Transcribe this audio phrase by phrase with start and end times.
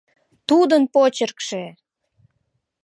[0.47, 1.63] Тудын почеркше!